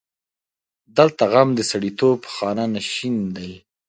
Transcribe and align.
دلته 0.97 1.23
غم 1.31 1.49
د 1.55 1.59
سړیتوب 1.71 2.19
خانه 2.33 2.65
نشین 2.75 3.15
دی. 3.35 3.51